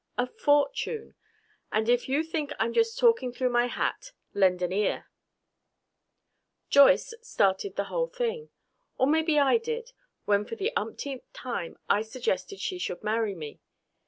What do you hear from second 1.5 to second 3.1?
And if you think I'm just